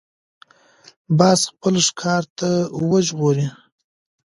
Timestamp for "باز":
1.17-1.39